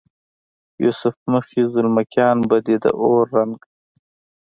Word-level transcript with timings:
یوسف 0.83 1.15
مخې 1.33 1.61
زلمکیان 1.73 2.37
به 2.49 2.57
دې 2.65 2.75
د 2.83 2.85
اور 3.03 3.25
رنګ، 3.35 3.59